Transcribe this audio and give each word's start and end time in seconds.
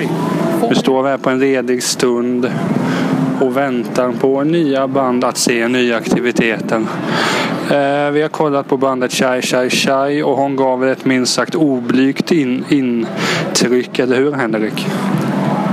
Oj. 0.00 0.08
Nu 0.68 0.74
står 0.74 1.02
vi 1.02 1.08
här 1.08 1.18
på 1.18 1.30
en 1.30 1.38
ledig 1.38 1.82
stund 1.82 2.52
och 3.40 3.56
väntar 3.56 4.12
på 4.12 4.44
nya 4.44 4.88
band 4.88 5.24
att 5.24 5.36
se 5.36 5.68
nya 5.68 5.96
aktiviteter. 5.96 6.76
Eh, 7.70 8.10
vi 8.10 8.22
har 8.22 8.28
kollat 8.28 8.68
på 8.68 8.76
bandet 8.76 9.12
Chai 9.12 9.42
Chai 9.42 9.70
Chai 9.70 10.22
och 10.22 10.36
hon 10.36 10.56
gav 10.56 10.84
ett 10.84 11.04
minst 11.04 11.34
sagt 11.34 11.54
oblygt 11.54 12.32
in, 12.32 12.64
intryck, 12.68 13.98
eller 13.98 14.16
hur 14.16 14.32
Henrik? 14.32 14.86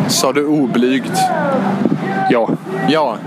Sa 0.07 0.33
du 0.33 0.45
oblygt? 0.45 1.13
Ja. 2.29 2.49
Ja. 2.89 3.17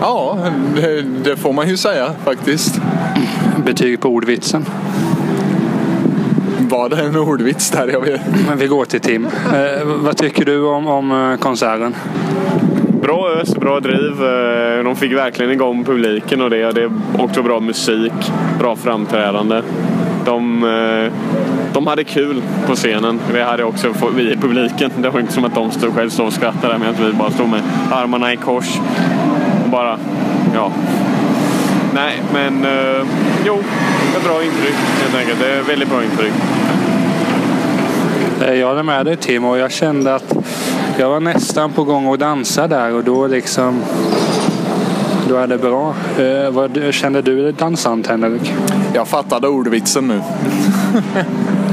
Ja, 0.00 0.38
det, 0.76 1.02
det 1.02 1.36
får 1.36 1.52
man 1.52 1.68
ju 1.68 1.76
säga 1.76 2.10
faktiskt. 2.24 2.80
Betyg 3.64 4.00
på 4.00 4.08
ordvitsen. 4.08 4.64
Var 6.74 6.88
det 6.88 7.02
en 7.02 7.16
ordvits 7.16 7.70
där? 7.70 7.88
Jag 7.88 8.00
vet. 8.00 8.20
Men 8.48 8.58
vi 8.58 8.66
går 8.66 8.84
till 8.84 9.00
Tim. 9.00 9.26
Eh, 9.26 9.84
vad 9.84 10.16
tycker 10.16 10.44
du 10.44 10.64
om, 10.66 10.86
om 10.86 11.30
eh, 11.32 11.38
konserten? 11.38 11.94
Bra 13.02 13.30
ös, 13.30 13.56
bra 13.56 13.80
driv. 13.80 14.22
Eh, 14.22 14.84
De 14.84 14.96
fick 14.96 15.12
verkligen 15.12 15.52
igång 15.52 15.84
publiken 15.84 16.40
och 16.40 16.50
det. 16.50 16.72
Det 16.72 16.82
är 16.82 16.90
också 17.18 17.42
bra 17.42 17.60
musik, 17.60 18.12
bra 18.58 18.76
framträdande. 18.76 19.62
De, 20.24 20.64
eh, 20.64 21.12
de 21.72 21.86
hade 21.86 22.04
kul 22.04 22.42
på 22.66 22.74
scenen. 22.74 23.20
Det 23.32 23.42
hade 23.42 23.64
också 23.64 23.94
vi 24.16 24.32
i 24.32 24.36
publiken. 24.36 24.90
Det 24.96 25.10
var 25.10 25.20
inte 25.20 25.32
som 25.32 25.44
att 25.44 25.54
de 25.54 25.70
stod 25.70 25.94
själv 25.94 26.10
stod 26.10 26.26
och 26.26 26.32
skrattade 26.32 26.78
medan 26.78 26.94
vi 27.06 27.12
bara 27.12 27.30
stod 27.30 27.48
med 27.48 27.62
armarna 27.92 28.32
i 28.32 28.36
kors. 28.36 28.78
Och 29.64 29.70
bara, 29.70 29.98
ja. 30.54 30.72
Nej, 31.94 32.22
men 32.32 32.66
jo, 33.46 33.58
ett 34.16 34.24
bra 34.24 34.42
intryck 34.44 34.74
helt 35.02 35.14
enkelt. 35.14 35.40
Det 35.40 35.50
är 35.50 35.62
väldigt 35.62 35.88
bra 35.90 36.02
intryck. 36.04 36.32
Eh, 38.42 38.54
Jag 38.54 38.68
håller 38.68 38.82
med 38.82 39.06
dig 39.06 39.16
Tim 39.16 39.44
och 39.44 39.58
jag 39.58 39.72
kände 39.72 40.14
att 40.14 40.36
jag 40.98 41.08
var 41.10 41.20
nästan 41.20 41.72
på 41.72 41.84
gång 41.84 42.12
att 42.12 42.20
dansa 42.20 42.68
där 42.68 42.94
och 42.94 43.04
då 43.04 43.26
liksom 43.26 43.82
då 45.28 45.36
är 45.36 45.46
det 45.46 45.58
bra. 45.58 45.94
Eh, 46.18 46.50
vad 46.50 46.94
kände 46.94 47.22
du 47.22 47.52
dansant 47.52 48.06
Henrik? 48.06 48.54
Jag 48.94 49.08
fattade 49.08 49.48
ordvitsen 49.48 50.08
nu. 50.08 50.20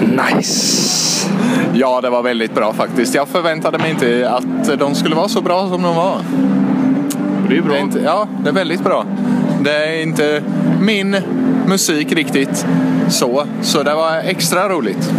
Nice! 0.01 1.29
Ja, 1.73 2.01
det 2.01 2.09
var 2.09 2.23
väldigt 2.23 2.55
bra 2.55 2.73
faktiskt. 2.73 3.15
Jag 3.15 3.27
förväntade 3.27 3.77
mig 3.77 3.91
inte 3.91 4.29
att 4.29 4.79
de 4.79 4.95
skulle 4.95 5.15
vara 5.15 5.27
så 5.27 5.41
bra 5.41 5.69
som 5.69 5.81
de 5.81 5.95
var. 5.95 6.17
Det 7.49 7.57
är 7.57 7.61
bra. 7.61 7.73
Det 7.73 7.79
är 7.79 7.83
inte, 7.83 7.99
ja, 7.99 8.27
det 8.43 8.49
är 8.49 8.53
väldigt 8.53 8.83
bra. 8.83 9.05
Det 9.61 9.71
är 9.71 10.01
inte 10.03 10.43
min 10.81 11.17
musik 11.65 12.11
riktigt 12.11 12.65
så, 13.09 13.45
så 13.61 13.83
det 13.83 13.95
var 13.95 14.17
extra 14.17 14.69
roligt. 14.69 15.13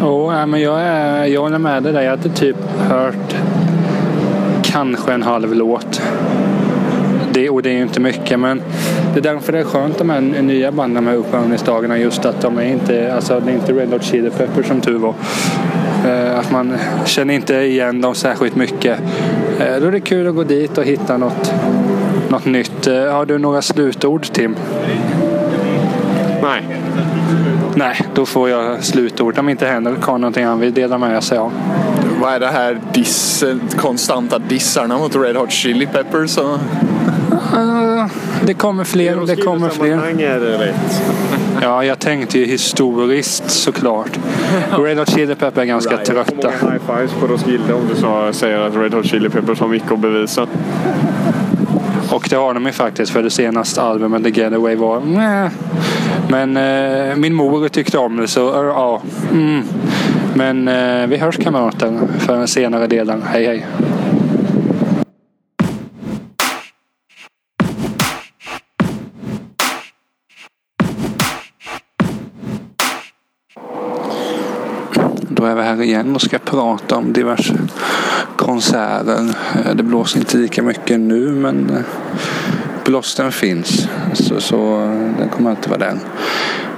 Oh, 0.00 0.34
ja, 0.34 0.46
men 0.46 0.60
jag, 0.60 0.80
är, 0.80 1.24
jag 1.24 1.40
håller 1.40 1.58
med 1.58 1.82
dig 1.82 1.92
där. 1.92 2.02
Jag 2.02 2.10
hade 2.10 2.28
typ 2.28 2.56
hört 2.78 3.36
kanske 4.62 5.12
en 5.12 5.22
halv 5.22 5.54
låt. 5.54 6.02
Det, 7.32 7.50
och 7.50 7.62
det 7.62 7.70
är 7.70 7.74
ju 7.74 7.82
inte 7.82 8.00
mycket 8.00 8.40
men 8.40 8.62
det 9.14 9.20
är 9.20 9.22
därför 9.22 9.52
det 9.52 9.58
är 9.58 9.64
skönt 9.64 9.98
de 9.98 10.10
här 10.10 10.20
nya 10.20 10.72
banden, 10.72 11.04
de 11.04 11.10
här 11.10 11.16
uppvärmningsdagarna 11.16 11.98
just 11.98 12.24
att 12.24 12.40
de 12.40 12.58
är 12.58 12.64
inte, 12.64 13.14
alltså 13.14 13.40
det 13.40 13.50
är 13.50 13.54
inte 13.54 13.72
Red 13.72 13.92
Hot 13.92 14.02
Chili 14.02 14.30
Peppers 14.30 14.66
som 14.66 14.80
tur 14.80 14.98
var. 14.98 15.14
Eh, 16.06 16.38
att 16.38 16.50
man 16.50 16.76
känner 17.04 17.34
inte 17.34 17.54
igen 17.54 18.00
dem 18.00 18.14
särskilt 18.14 18.56
mycket. 18.56 19.00
Eh, 19.58 19.76
då 19.80 19.86
är 19.86 19.92
det 19.92 20.00
kul 20.00 20.28
att 20.28 20.34
gå 20.34 20.44
dit 20.44 20.78
och 20.78 20.84
hitta 20.84 21.16
något, 21.16 21.52
något 22.28 22.44
nytt. 22.44 22.86
Eh, 22.86 23.12
har 23.12 23.26
du 23.26 23.38
några 23.38 23.62
slutord 23.62 24.22
Tim? 24.32 24.56
Nej. 26.42 26.62
Nej, 27.74 28.00
då 28.14 28.26
får 28.26 28.48
jag 28.48 28.84
slutord. 28.84 29.38
Om 29.38 29.48
inte 29.48 29.66
Henrik 29.66 30.02
har 30.02 30.18
någonting 30.18 30.44
han 30.44 30.60
vill 30.60 30.74
dela 30.74 30.98
med 30.98 31.24
sig 31.24 31.38
av. 31.38 31.52
Vad 32.20 32.32
är 32.32 32.40
det 32.40 32.48
här 32.48 32.80
diss, 32.92 33.44
konstanta 33.76 34.38
dissarna 34.38 34.98
mot 34.98 35.16
Red 35.16 35.36
Hot 35.36 35.50
Chili 35.50 35.86
Peppers? 35.86 36.38
Och... 36.38 36.58
Uh, 37.54 38.06
det 38.46 38.54
kommer 38.54 38.84
fler. 38.84 39.26
Det 39.26 39.36
kommer 39.36 39.68
fler. 39.68 40.20
är 40.20 40.40
det 40.40 40.58
rätt. 40.58 41.02
Ja, 41.62 41.84
jag 41.84 41.98
tänkte 41.98 42.38
ju 42.38 42.44
historiskt 42.44 43.50
såklart. 43.50 44.18
Red 44.78 44.98
Hot 44.98 45.10
Chili 45.10 45.34
Pepper 45.34 45.60
är 45.60 45.64
ganska 45.64 45.90
Jag 45.90 46.06
får 46.06 46.14
trötta. 46.14 46.50
många 46.62 46.72
high 46.72 46.82
fives 46.86 47.12
på 47.20 47.26
Roskilde 47.26 47.74
om 47.74 47.88
du 47.94 48.00
sa, 48.00 48.32
säger 48.32 48.58
att 48.58 48.76
Red 48.76 48.94
Hot 48.94 49.06
Chili 49.06 49.28
Peppers 49.28 49.60
har 49.60 49.68
mycket 49.68 49.92
att 49.92 49.98
bevisa. 49.98 50.46
Och 52.10 52.26
det 52.30 52.36
har 52.36 52.54
de 52.54 52.66
ju 52.66 52.72
faktiskt 52.72 53.12
för 53.12 53.22
det 53.22 53.30
senaste 53.30 53.82
albumet 53.82 54.24
The 54.24 54.40
Getaway 54.40 54.76
var 54.76 55.00
Nä. 55.00 55.50
Men 56.28 56.56
eh, 56.56 57.16
min 57.16 57.34
mor 57.34 57.68
tyckte 57.68 57.98
om 57.98 58.16
det 58.16 58.28
så 58.28 58.48
eh, 58.48 58.66
ja. 58.66 59.02
Mm. 59.32 59.62
Men 60.34 60.68
eh, 60.68 61.06
vi 61.06 61.16
hörs 61.16 61.36
kamrater 61.36 61.98
för 62.18 62.36
den 62.36 62.48
senare 62.48 62.86
delen. 62.86 63.22
Hej 63.22 63.46
hej. 63.46 63.66
Då 75.40 75.46
är 75.46 75.54
vi 75.54 75.62
här 75.62 75.82
igen 75.82 76.14
och 76.14 76.22
ska 76.22 76.38
prata 76.38 76.96
om 76.96 77.12
diverse 77.12 77.54
konserter. 78.36 79.34
Eh, 79.54 79.74
det 79.74 79.82
blåser 79.82 80.18
inte 80.18 80.36
lika 80.36 80.62
mycket 80.62 81.00
nu 81.00 81.30
men 81.30 81.70
eh, 81.70 81.82
blåsten 82.84 83.32
finns. 83.32 83.88
Så, 84.14 84.40
så 84.40 84.82
eh, 84.82 85.18
den 85.18 85.28
kommer 85.28 85.50
alltid 85.50 85.70
vara 85.70 85.78
där. 85.78 85.98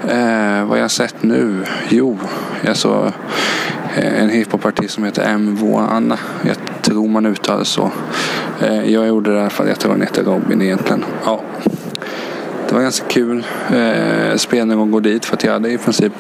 Eh, 0.09 0.65
vad 0.65 0.79
jag 0.79 0.85
har 0.85 0.89
sett 0.89 1.23
nu? 1.23 1.65
Jo, 1.89 2.19
jag 2.65 2.77
såg 2.77 3.13
en 3.97 4.31
hiphopartist 4.31 4.95
som 4.95 5.05
heter 5.05 5.23
M. 5.23 5.49
M.V.A.N. 5.49 6.15
Jag 6.43 6.57
tror 6.83 7.09
man 7.09 7.27
uttalar 7.27 7.65
så. 7.65 7.91
Eh, 8.61 8.93
jag 8.93 9.07
gjorde 9.07 9.31
det 9.31 9.37
i 9.37 9.41
alla 9.41 9.51
fall. 9.51 9.69
Jag 9.69 9.79
tror 9.79 9.93
han 9.93 10.01
heter 10.01 10.25
Robin 10.25 10.63
egentligen. 10.63 11.05
Ja. 11.25 11.41
Det 12.69 12.75
var 12.75 12.83
ganska 12.83 13.07
kul 13.07 13.47
eh, 13.75 14.37
spelning 14.37 14.83
att 14.83 14.91
gå 14.91 15.01
dit 15.01 15.25
för 15.25 15.37
att 15.37 15.45
jag 15.45 15.53
hade 15.53 15.73
i 15.73 15.79
princip 15.79 16.13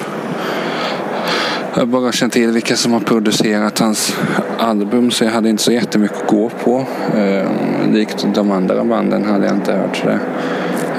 jag 1.75 1.81
har 1.81 1.87
bara 1.87 2.13
känt 2.13 2.33
till 2.33 2.51
vilka 2.51 2.77
som 2.77 2.93
har 2.93 3.01
producerat 3.01 3.79
hans 3.79 4.17
album 4.59 5.11
så 5.11 5.25
jag 5.25 5.31
hade 5.31 5.49
inte 5.49 5.63
så 5.63 5.73
jättemycket 5.73 6.23
att 6.23 6.27
gå 6.27 6.49
på. 6.49 6.87
Eh, 7.17 7.49
likt 7.93 8.27
de 8.35 8.51
andra 8.51 8.85
banden 8.85 9.25
hade 9.25 9.47
jag 9.47 9.55
inte 9.55 9.73
hört 9.73 9.97
sådär 9.97 10.19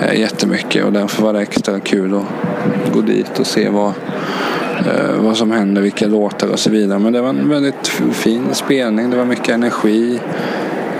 eh, 0.01 0.19
jättemycket 0.19 0.85
och 0.85 0.93
därför 0.93 1.23
var 1.23 1.33
det 1.33 1.41
extra 1.41 1.79
kul 1.79 2.13
att 2.15 2.93
gå 2.93 3.01
dit 3.01 3.39
och 3.39 3.47
se 3.47 3.69
vad, 3.69 3.93
eh, 4.85 5.15
vad 5.17 5.37
som 5.37 5.51
händer, 5.51 5.81
vilka 5.81 6.07
låtar 6.07 6.47
och 6.47 6.59
så 6.59 6.69
vidare. 6.69 6.99
Men 6.99 7.13
det 7.13 7.21
var 7.21 7.29
en 7.29 7.49
väldigt 7.49 7.87
fin 8.11 8.47
spelning, 8.51 9.09
det 9.09 9.17
var 9.17 9.25
mycket 9.25 9.49
energi. 9.49 10.19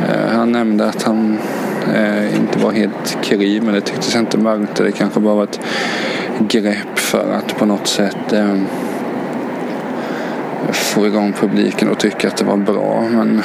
Eh, 0.10 0.36
han 0.36 0.52
nämnde 0.52 0.86
att 0.86 1.04
han 1.04 1.38
eh, 1.96 2.36
inte 2.36 2.60
var 2.60 2.72
helt 2.72 3.18
kry 3.22 3.62
men 3.62 3.74
det 3.74 3.82
tycktes 3.82 4.16
inte 4.16 4.38
märkte. 4.38 4.84
Det 4.84 4.92
kanske 4.92 5.20
bara 5.20 5.36
var 5.36 5.44
ett 5.44 5.60
grepp 6.40 7.00
för 7.00 7.32
att 7.32 7.58
på 7.58 7.66
något 7.66 7.88
sätt 7.88 8.34
eh, 8.34 8.56
få 10.72 11.08
igång 11.08 11.34
publiken 11.34 11.90
och 11.90 12.00
tycka 12.00 12.28
att 12.28 12.38
det 12.38 12.46
var 12.46 12.58
bra. 12.58 13.06
Men 13.12 13.44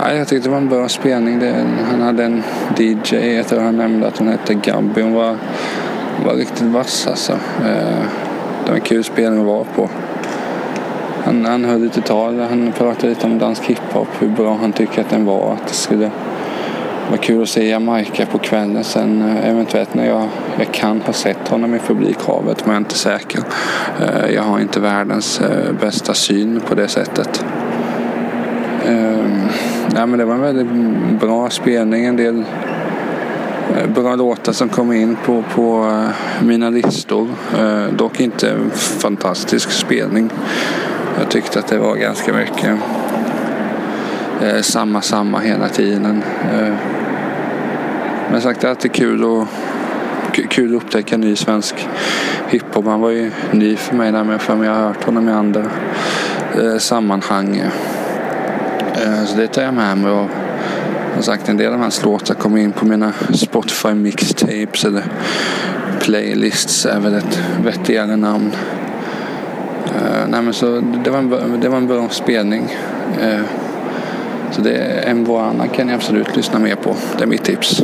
nej, 0.00 0.16
jag 0.18 0.28
tyckte 0.28 0.48
det 0.48 0.52
var 0.52 0.58
en 0.58 0.68
bra 0.68 0.88
spelning. 0.88 1.38
Det, 1.38 1.64
han 1.90 2.00
hade 2.00 2.24
en 2.24 2.42
DJ, 2.76 3.16
jag 3.16 3.46
tror 3.46 3.60
han 3.60 3.76
nämnde 3.76 4.06
att 4.06 4.18
hon 4.18 4.28
hette 4.28 4.54
Gabby. 4.54 5.02
Hon 5.02 5.14
var, 5.14 5.36
var 6.24 6.34
riktigt 6.34 6.62
vass 6.62 7.06
alltså. 7.06 7.32
Eh, 7.32 8.02
det 8.64 8.68
var 8.68 8.74
en 8.74 8.80
kul 8.80 9.04
spelning 9.04 9.40
att 9.40 9.46
vara 9.46 9.64
på. 9.64 9.88
Han, 11.24 11.44
han 11.44 11.64
höll 11.64 11.80
lite 11.80 12.00
tal, 12.00 12.40
han 12.40 12.72
pratade 12.78 13.08
lite 13.08 13.26
om 13.26 13.38
dansk 13.38 13.64
hiphop, 13.64 14.08
hur 14.18 14.28
bra 14.28 14.56
han 14.60 14.72
tyckte 14.72 15.00
att 15.00 15.10
den 15.10 15.24
var. 15.24 15.52
Att 15.52 15.68
det 15.68 15.74
skulle 15.74 16.10
vara 17.12 17.20
kul 17.20 17.42
att 17.42 17.48
se 17.48 17.68
Jamaica 17.68 18.26
på 18.26 18.38
kvällen 18.38 18.84
sen 18.84 19.22
eh, 19.22 19.48
eventuellt 19.48 19.94
när 19.94 20.06
jag, 20.06 20.28
jag 20.58 20.72
kan 20.72 21.00
ha 21.00 21.12
sett 21.12 21.48
honom 21.48 21.74
i 21.74 21.78
publikhavet 21.78 22.66
men 22.66 22.74
jag 22.74 22.74
är 22.74 22.78
inte 22.78 22.94
säker. 22.94 23.40
Eh, 24.00 24.34
jag 24.34 24.42
har 24.42 24.60
inte 24.60 24.80
världens 24.80 25.40
eh, 25.40 25.72
bästa 25.80 26.14
syn 26.14 26.60
på 26.68 26.74
det 26.74 26.88
sättet. 26.88 27.44
Nej, 29.94 30.06
men 30.06 30.18
det 30.18 30.24
var 30.24 30.34
en 30.34 30.40
väldigt 30.40 30.66
bra 31.20 31.50
spelning. 31.50 32.04
En 32.04 32.16
del 32.16 32.44
bra 33.94 34.16
låtar 34.16 34.52
som 34.52 34.68
kom 34.68 34.92
in 34.92 35.16
på, 35.24 35.44
på 35.54 35.98
mina 36.42 36.70
listor. 36.70 37.28
Dock 37.96 38.20
inte 38.20 38.50
en 38.50 38.70
fantastisk 38.74 39.70
spelning. 39.70 40.30
Jag 41.18 41.30
tyckte 41.30 41.58
att 41.58 41.68
det 41.68 41.78
var 41.78 41.96
ganska 41.96 42.32
mycket 42.32 42.78
samma, 44.62 45.00
samma 45.00 45.38
hela 45.38 45.68
tiden. 45.68 46.22
Men 48.32 48.40
Men 48.40 48.42
sagt, 48.42 48.60
det 48.60 48.66
är 48.66 48.70
alltid 48.70 48.92
kul 48.92 49.24
att 49.24 49.48
kul 50.50 50.76
att 50.76 50.82
upptäcka 50.82 51.16
ny 51.16 51.36
svensk 51.36 51.88
hiphop. 52.48 52.84
Han 52.86 53.00
var 53.00 53.10
ju 53.10 53.30
ny 53.50 53.76
för 53.76 53.96
mig 53.96 54.12
där 54.12 54.24
jag 54.32 54.42
för 54.42 54.56
mig. 54.56 54.68
Jag 54.68 54.74
har 54.74 54.82
hört 54.82 55.04
honom 55.04 55.28
i 55.28 55.32
andra 55.32 55.64
eh, 56.58 56.78
sammanhang. 56.78 57.56
Eh, 58.94 59.24
så 59.24 59.36
det 59.36 59.46
tar 59.46 59.62
jag 59.62 59.74
med 59.74 59.98
mig. 59.98 60.12
Och, 60.12 60.28
som 61.14 61.22
sagt, 61.22 61.48
en 61.48 61.56
del 61.56 61.72
av 61.72 61.78
hans 61.78 62.04
låtar 62.04 62.34
kommer 62.34 62.58
in 62.58 62.72
på 62.72 62.86
mina 62.86 63.12
Spotify 63.32 63.94
mixtapes 63.94 64.84
eller 64.84 65.04
playlists 66.00 66.86
är 66.86 67.00
väl 67.00 67.14
ett 67.14 67.42
vettigare 67.64 68.16
namn. 68.16 68.50
Uh, 69.86 70.28
nej, 70.28 70.42
men 70.42 70.52
så 70.52 70.82
det, 71.04 71.10
var 71.10 71.18
en, 71.18 71.60
det 71.60 71.68
var 71.68 71.76
en 71.76 71.86
bra 71.86 72.08
spelning. 72.08 72.76
Uh, 73.22 73.44
så 74.50 74.60
det 74.60 75.14
Boana 75.24 75.66
kan 75.66 75.88
jag 75.88 75.96
absolut 75.96 76.36
lyssna 76.36 76.58
mer 76.58 76.74
på. 76.74 76.96
Det 77.18 77.22
är 77.22 77.28
mitt 77.28 77.44
tips. 77.44 77.82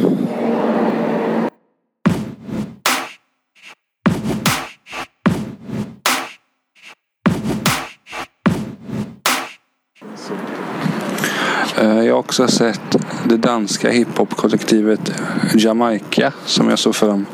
Också 12.19 12.49
sett 12.49 12.97
det 13.25 13.37
danska 13.37 13.91
hiphop-kollektivet 13.91 15.13
Jamaica 15.55 16.33
som 16.47 16.69
jag 16.69 16.79
såg 16.79 16.95
fram 16.95 17.27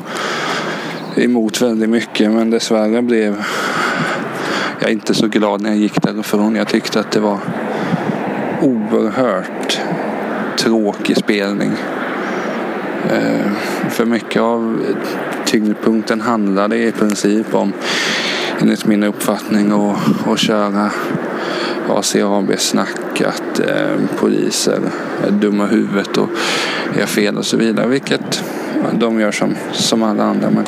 emot 1.15 1.61
väldigt 1.61 1.89
mycket 1.89 2.31
men 2.31 2.49
dessvärre 2.49 3.01
blev 3.01 3.43
jag 4.79 4.91
inte 4.91 5.13
så 5.13 5.27
glad 5.27 5.61
när 5.61 5.69
jag 5.69 5.79
gick 5.79 6.01
därifrån. 6.01 6.55
Jag 6.55 6.67
tyckte 6.67 6.99
att 6.99 7.11
det 7.11 7.19
var 7.19 7.39
oerhört 8.61 9.79
tråkig 10.57 11.17
spelning. 11.17 11.71
Eh, 13.09 13.51
för 13.89 14.05
mycket 14.05 14.41
av 14.41 14.79
tyngdpunkten 15.45 16.21
handlade 16.21 16.77
i 16.77 16.91
princip 16.91 17.55
om, 17.55 17.73
enligt 18.61 18.85
min 18.85 19.03
uppfattning, 19.03 19.71
att, 19.71 20.27
att 20.27 20.39
köra 20.39 20.91
ACAB-snack, 21.89 23.21
att 23.21 23.59
eh, 23.59 24.19
poliser 24.19 24.79
är 25.27 25.31
dumma 25.31 25.65
huvudet 25.65 26.17
och 26.17 26.29
gör 26.97 27.05
fel 27.05 27.37
och 27.37 27.45
så 27.45 27.57
vidare. 27.57 27.87
Vilket 27.87 28.43
de 28.93 29.19
gör 29.19 29.31
som, 29.31 29.55
som 29.71 30.03
alla 30.03 30.23
andra. 30.23 30.49
Men 30.49 30.65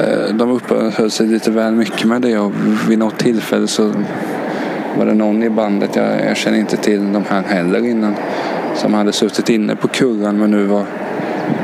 eh, 0.00 0.34
de 0.34 0.50
uppehöll 0.50 1.10
sig 1.10 1.26
lite 1.26 1.50
väl 1.50 1.74
mycket 1.74 2.04
med 2.04 2.22
det 2.22 2.38
och 2.38 2.52
vid 2.88 2.98
något 2.98 3.18
tillfälle 3.18 3.66
så 3.66 3.92
var 4.98 5.06
det 5.06 5.14
någon 5.14 5.42
i 5.42 5.50
bandet, 5.50 5.96
jag, 5.96 6.24
jag 6.24 6.36
känner 6.36 6.58
inte 6.58 6.76
till 6.76 7.12
de 7.12 7.24
här 7.28 7.42
heller 7.42 7.86
innan, 7.86 8.14
som 8.74 8.94
hade 8.94 9.12
suttit 9.12 9.48
inne 9.48 9.76
på 9.76 9.88
kurran 9.88 10.38
men 10.38 10.50
nu 10.50 10.64
var 10.64 10.84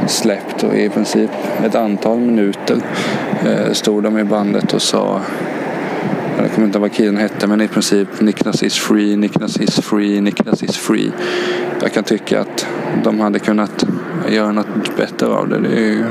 släppt 0.07 0.63
och 0.63 0.75
i 0.75 0.89
princip 0.89 1.31
ett 1.65 1.75
antal 1.75 2.19
minuter 2.19 2.77
eh, 3.47 3.73
stod 3.73 4.03
de 4.03 4.19
i 4.19 4.25
bandet 4.25 4.73
och 4.73 4.83
sa 4.83 5.21
jag 6.43 6.53
kommer 6.53 6.67
inte 6.67 6.79
ihåg 6.79 6.83
vad 6.83 6.93
killen 6.93 7.17
hette 7.17 7.47
men 7.47 7.61
i 7.61 7.69
princip 7.69 8.21
Niklas 8.21 8.63
is 8.63 8.79
free, 8.79 9.17
Niklas 9.17 9.61
is 9.61 9.81
free, 9.81 10.21
Niklas 10.21 10.63
is 10.63 10.77
free. 10.77 11.13
Jag 11.83 11.93
kan 11.93 12.05
tycka 12.05 12.41
att 12.41 12.67
de 13.05 13.21
hade 13.21 13.39
kunnat 13.39 13.87
göra 14.29 14.53
något 14.53 14.97
bättre 14.97 15.27
av 15.27 15.49
det. 15.49 15.59
Det 15.59 15.69
är 15.69 15.91
ju 15.91 16.05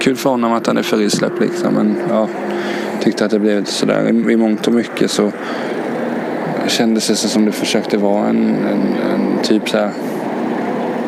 kul 0.00 0.16
för 0.16 0.30
honom 0.30 0.52
att 0.52 0.66
han 0.66 0.76
är 0.76 0.82
frisläppt 0.82 1.40
liksom 1.40 1.74
men 1.74 1.96
ja, 2.08 2.28
tyckte 3.00 3.24
att 3.24 3.30
det 3.30 3.38
blev 3.38 3.58
lite 3.58 3.72
sådär. 3.72 4.04
I, 4.04 4.32
i 4.32 4.36
mångt 4.36 4.66
och 4.66 4.72
mycket 4.72 5.10
så 5.10 5.32
kändes 6.66 7.08
det 7.08 7.16
som 7.16 7.44
det 7.44 7.52
försökte 7.52 7.96
vara 7.96 8.28
en, 8.28 8.54
en, 8.54 8.82
en 9.12 9.42
typ 9.42 9.68
så 9.68 9.78
här 9.78 9.90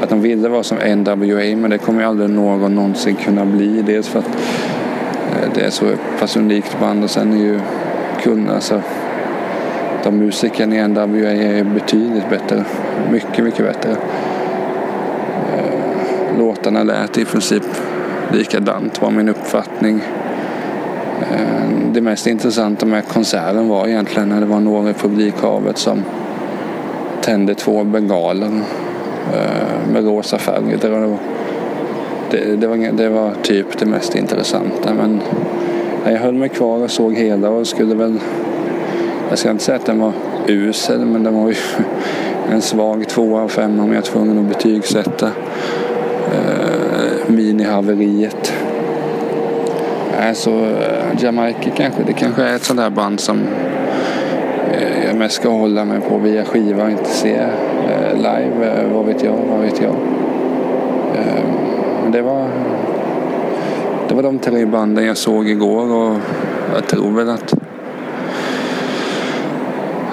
att 0.02 0.08
de 0.08 0.20
ville 0.20 0.48
vara 0.48 0.62
som 0.62 0.78
NWA 0.78 1.56
men 1.56 1.70
det 1.70 1.78
kommer 1.78 2.00
ju 2.00 2.08
aldrig 2.08 2.30
någon 2.30 2.74
någonsin 2.74 3.16
kunna 3.16 3.44
bli. 3.44 3.82
Dels 3.82 4.08
för 4.08 4.18
att 4.18 4.26
eh, 4.26 5.52
det 5.54 5.60
är 5.60 5.70
så 5.70 5.84
pass 6.20 6.36
unikt 6.36 6.80
band 6.80 7.04
och 7.04 7.10
sen 7.10 7.32
är 7.32 7.36
ju 7.36 7.60
kunna 8.22 8.54
alltså, 8.54 8.82
de 10.04 10.18
musikerna 10.18 10.76
i 10.76 10.88
NWA 10.88 11.30
är 11.30 11.64
betydligt 11.64 12.30
bättre. 12.30 12.64
Mycket, 13.10 13.44
mycket 13.44 13.66
bättre. 13.66 13.90
Eh, 15.56 16.38
låtarna 16.38 16.82
lät 16.82 17.18
i 17.18 17.24
princip 17.24 17.62
likadant 18.32 19.02
var 19.02 19.10
min 19.10 19.28
uppfattning. 19.28 20.00
Eh, 21.20 21.92
det 21.92 22.00
mest 22.00 22.26
intressanta 22.26 22.86
med 22.86 23.08
konserten 23.08 23.68
var 23.68 23.86
egentligen 23.86 24.28
när 24.28 24.40
det 24.40 24.46
var 24.46 24.60
några 24.60 24.90
i 24.90 24.94
publikhavet 24.94 25.78
som 25.78 26.04
tände 27.20 27.54
två 27.54 27.84
bengaler 27.84 28.50
eh, 29.34 29.92
med 29.92 30.04
rosa 30.04 30.38
färg. 30.38 30.78
Det 30.80 30.88
var, 30.88 31.18
det, 32.30 32.56
det, 32.56 32.66
var, 32.66 32.76
det 32.92 33.08
var 33.08 33.32
typ 33.42 33.78
det 33.78 33.86
mest 33.86 34.14
intressanta. 34.14 34.94
Men 34.94 35.20
jag 36.04 36.18
höll 36.18 36.34
mig 36.34 36.48
kvar 36.48 36.84
och 36.84 36.90
såg 36.90 37.14
hela 37.14 37.50
och 37.50 37.66
skulle 37.66 37.94
väl... 37.94 38.20
Jag 39.28 39.38
ska 39.38 39.50
inte 39.50 39.64
säga 39.64 39.76
att 39.78 39.86
den 39.86 40.00
var 40.00 40.12
usel 40.46 41.04
men 41.04 41.22
den 41.22 41.34
var 41.34 41.48
ju 41.48 41.56
en 42.52 42.62
svag 42.62 43.08
tvåa 43.08 43.42
av 43.42 43.48
fem 43.48 43.80
om 43.80 43.88
jag 43.88 43.96
är 43.96 44.02
tvungen 44.02 44.38
att 44.38 44.44
betygsätta. 44.44 45.26
eh, 46.32 47.30
minihaveriet. 47.30 48.52
Alltså, 50.20 50.68
Jamaica 51.18 51.70
kanske, 51.76 52.02
det 52.06 52.12
kanske 52.12 52.42
är 52.42 52.56
ett 52.56 52.64
sånt 52.64 52.80
där 52.80 52.90
band 52.90 53.20
som 53.20 53.40
eh, 54.72 55.06
jag 55.06 55.16
mest 55.16 55.34
ska 55.34 55.48
hålla 55.48 55.84
mig 55.84 56.00
på 56.00 56.18
via 56.18 56.44
skiva 56.44 56.84
och 56.84 56.90
inte 56.90 57.10
se 57.10 57.34
eh, 57.34 58.16
live. 58.16 58.84
vad 58.92 59.06
vet 59.06 59.22
jag, 59.22 59.34
vad 59.50 59.60
vet 59.60 59.82
jag. 59.82 59.94
men 62.02 62.12
det 62.12 62.22
var 62.22 62.46
det 64.10 64.16
var 64.16 64.22
de 64.22 64.38
tre 64.38 64.66
banden 64.66 65.06
jag 65.06 65.16
såg 65.16 65.48
igår 65.48 65.92
och 65.92 66.16
jag 66.74 66.86
tror 66.86 67.10
väl 67.10 67.28
att 67.28 67.54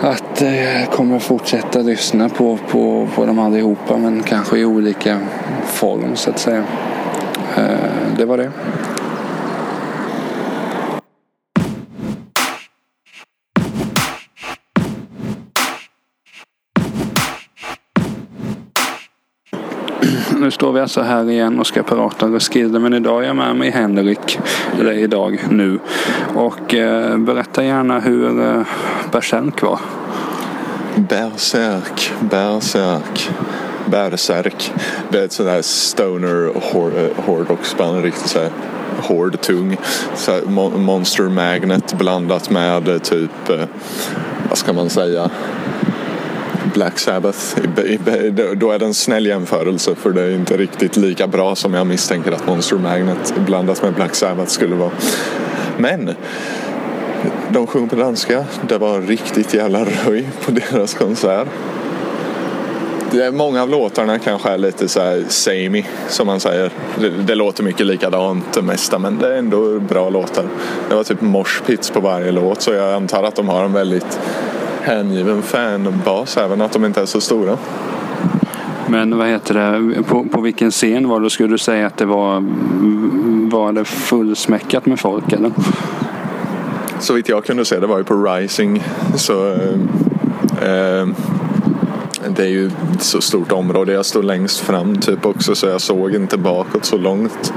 att 0.01 0.41
jag 0.41 0.91
kommer 0.91 1.19
fortsätta 1.19 1.79
lyssna 1.79 2.29
på, 2.29 2.57
på, 2.69 3.07
på 3.15 3.25
dem 3.25 3.39
allihopa 3.39 3.97
men 3.97 4.23
kanske 4.23 4.57
i 4.57 4.65
olika 4.65 5.19
form 5.65 6.15
så 6.15 6.29
att 6.29 6.39
säga. 6.39 6.63
Eh, 7.57 8.17
det 8.17 8.25
var 8.25 8.37
det. 8.37 8.51
Nu 20.47 20.51
står 20.51 20.73
vi 20.73 20.79
alltså 20.79 21.01
här 21.01 21.29
igen 21.29 21.59
och 21.59 21.67
ska 21.67 21.83
prata 21.83 22.27
Roskilde 22.27 22.79
men 22.79 22.93
idag 22.93 23.23
är 23.23 23.27
jag 23.27 23.35
med 23.35 23.55
mig 23.55 23.69
Henrik. 23.69 24.39
Eller 24.79 24.91
idag, 24.91 25.39
nu. 25.49 25.79
Och 26.35 26.73
eh, 26.73 27.17
berätta 27.17 27.63
gärna 27.63 27.99
hur 27.99 28.41
eh, 28.41 28.61
Berserk 29.11 29.61
var. 29.61 29.79
Berserk, 30.95 32.13
Berserk. 32.19 33.29
Berserk. 33.85 34.73
Det 35.09 35.19
är 35.19 35.25
ett 35.25 35.31
sånt 35.31 35.49
här 35.49 35.61
stoner 35.61 36.45
eh, 36.47 37.25
hårdrocksband. 37.25 38.03
Riktigt 38.03 38.27
så 38.27 38.39
här 38.39 38.49
hård, 39.01 39.41
tung. 39.41 39.77
Så 40.15 40.31
här, 40.31 40.41
Monster 40.77 41.23
Magnet 41.23 41.93
blandat 41.93 42.49
med 42.49 42.87
eh, 42.87 42.97
typ, 42.97 43.49
eh, 43.49 43.65
vad 44.49 44.57
ska 44.57 44.73
man 44.73 44.89
säga, 44.89 45.29
Black 46.77 46.99
Sabbath. 46.99 47.39
Då 48.55 48.71
är 48.71 48.79
det 48.79 48.85
en 48.85 48.93
snäll 48.93 49.25
jämförelse 49.25 49.95
för 49.95 50.11
det 50.11 50.21
är 50.21 50.35
inte 50.35 50.57
riktigt 50.57 50.97
lika 50.97 51.27
bra 51.27 51.55
som 51.55 51.73
jag 51.73 51.87
misstänker 51.87 52.31
att 52.31 52.47
Monster 52.47 52.75
Magnet 52.75 53.33
blandat 53.45 53.83
med 53.83 53.93
Black 53.93 54.15
Sabbath 54.15 54.49
skulle 54.49 54.75
vara. 54.75 54.91
Men 55.77 56.11
de 57.49 57.67
sjunger 57.67 57.87
på 57.87 57.95
danska. 57.95 58.45
Det 58.69 58.77
var 58.77 59.01
riktigt 59.01 59.53
jävla 59.53 59.85
röj 59.85 60.29
på 60.45 60.51
deras 60.51 60.93
konsert. 60.93 61.47
Det 63.11 63.23
är 63.23 63.31
många 63.31 63.61
av 63.61 63.69
låtarna 63.69 64.19
kanske 64.19 64.49
är 64.49 64.57
lite 64.57 64.87
så 64.87 64.99
här 64.99 65.23
samey 65.27 65.85
som 66.07 66.27
man 66.27 66.39
säger. 66.39 66.71
Det, 66.99 67.09
det, 67.09 67.35
låter 67.35 67.63
mycket 67.63 67.85
likadant 67.85 68.53
det 68.53 68.61
mesta 68.61 68.99
men 68.99 69.17
det 69.17 69.33
är 69.33 69.37
ändå 69.37 69.79
bra 69.79 70.09
låtar. 70.09 70.45
Det 70.89 70.95
var 70.95 71.03
typ 71.03 71.21
moshpits 71.21 71.89
på 71.89 71.99
varje 71.99 72.31
låt 72.31 72.61
så 72.61 72.73
jag 72.73 72.93
antar 72.93 73.23
att 73.23 73.35
de 73.35 73.49
har 73.49 73.65
en 73.65 73.73
väldigt 73.73 74.19
hängiven 74.87 75.41
fanbas 75.41 76.37
även 76.37 76.61
att 76.61 76.71
de 76.71 76.85
inte 76.85 77.01
är 77.01 77.05
så 77.05 77.21
stora. 77.21 77.57
Men 78.89 79.17
vad 79.17 79.27
heter 79.27 79.53
det, 79.53 80.03
på, 80.03 80.23
på 80.23 80.41
vilken 80.41 80.71
scen 80.71 81.07
var 81.07 81.19
det? 81.19 81.29
Skulle 81.29 81.49
du 81.49 81.57
säga 81.57 81.87
att 81.87 81.97
det 81.97 82.05
var, 82.05 82.43
var 83.51 83.71
det 83.71 83.85
fullsmäckat 83.85 84.85
med 84.85 84.99
folk 84.99 85.33
eller? 85.33 85.51
Så 86.99 87.13
vitt 87.13 87.29
jag 87.29 87.45
kunde 87.45 87.65
se 87.65 87.79
det 87.79 87.87
var 87.87 87.97
ju 87.97 88.03
på 88.03 88.15
Rising. 88.15 88.83
Så 89.15 89.53
eh, 90.61 91.07
det 92.27 92.43
är 92.43 92.49
ju 92.49 92.67
ett 92.67 93.03
så 93.03 93.21
stort 93.21 93.51
område. 93.51 93.93
Jag 93.93 94.05
stod 94.05 94.25
längst 94.25 94.59
fram 94.59 94.95
typ 94.95 95.25
också 95.25 95.55
så 95.55 95.67
jag 95.67 95.81
såg 95.81 96.15
inte 96.15 96.37
bakåt 96.37 96.85
så 96.85 96.97
långt. 96.97 97.53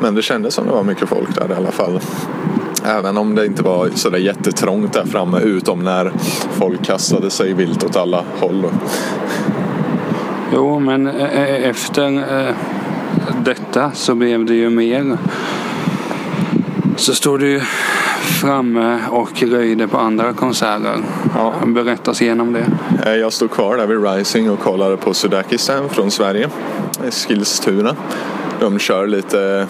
Men 0.00 0.14
det 0.14 0.22
kändes 0.22 0.54
som 0.54 0.66
det 0.66 0.72
var 0.72 0.84
mycket 0.84 1.08
folk 1.08 1.34
där 1.34 1.50
i 1.50 1.54
alla 1.54 1.72
fall. 1.72 2.00
Även 2.84 3.16
om 3.16 3.34
det 3.34 3.46
inte 3.46 3.62
var 3.62 3.88
sådär 3.94 4.18
jättetrångt 4.18 4.92
där 4.92 5.04
framme 5.04 5.40
utom 5.40 5.84
när 5.84 6.12
folk 6.52 6.84
kastade 6.84 7.30
sig 7.30 7.52
vilt 7.52 7.84
åt 7.84 7.96
alla 7.96 8.24
håll. 8.40 8.64
Jo, 10.52 10.78
men 10.78 11.06
eh, 11.06 11.42
eh, 11.42 11.68
efter 11.68 12.38
eh, 12.48 12.54
detta 13.44 13.90
så 13.94 14.14
blev 14.14 14.44
det 14.44 14.54
ju 14.54 14.70
mer. 14.70 15.18
Så 16.96 17.14
stod 17.14 17.40
du 17.40 17.60
framme 18.40 18.98
och 19.10 19.42
röjde 19.42 19.88
på 19.88 19.98
andra 19.98 20.32
konserter. 20.32 20.96
Ja. 21.34 21.54
Berätta 21.66 22.10
oss 22.10 22.22
igenom 22.22 22.52
det. 22.52 23.16
Jag 23.16 23.32
stod 23.32 23.50
kvar 23.50 23.76
där 23.76 23.86
vid 23.86 24.04
Rising 24.04 24.50
och 24.50 24.60
kollade 24.60 24.96
på 24.96 25.14
Sudakistan 25.14 25.88
från 25.88 26.10
Sverige. 26.10 26.48
Eskilstuna. 27.08 27.96
De 28.60 28.78
kör 28.78 29.06
lite 29.06 29.66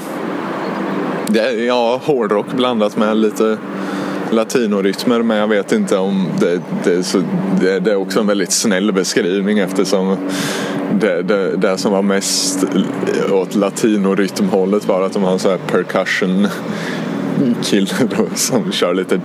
ja, 1.67 2.01
hårdrock 2.05 2.47
blandat 2.57 2.97
med 2.97 3.17
lite, 3.17 3.59
latinorytmer 4.31 5.23
men 5.23 5.37
jag 5.37 5.49
vet 5.49 5.73
inte 5.73 5.97
om 5.97 6.29
det, 6.41 6.61
det, 6.85 6.95
är 6.95 7.03
så, 7.03 7.23
det, 7.61 7.81
det 7.81 7.93
är 7.93 7.97
också 7.97 8.21
en 8.21 8.27
väldigt 8.27 8.53
snäll 8.53 8.93
beskrivning 8.93 9.59
eftersom 9.59 10.17
det, 11.01 11.23
det, 11.23 11.57
det 11.57 11.79
som 11.79 11.93
var 11.93 12.03
mest 12.03 12.65
åt 13.33 13.55
latinorytmhållet 13.55 14.89
var 14.89 15.03
att 15.03 15.13
de 15.13 15.23
har 15.23 15.33
en 15.33 15.39
sån 15.39 15.51
här 15.51 15.59
percussion 15.59 16.49
kille 17.63 17.91
då 18.17 18.27
som 18.35 18.73
kör 18.73 18.95
lite 18.95 19.21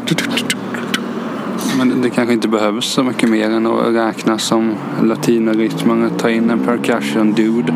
Men 1.78 2.02
det 2.02 2.10
kanske 2.10 2.34
inte 2.34 2.48
behövs 2.48 2.86
så 2.86 3.04
mycket 3.04 3.30
mer 3.30 3.50
än 3.50 3.68
att 3.68 3.96
räkna 3.96 4.38
som 4.38 4.76
latinorytmen 5.04 6.06
och 6.06 6.20
ta 6.20 6.30
in 6.30 6.50
en 6.50 6.60
percussion 6.60 7.34
dude. 7.34 7.74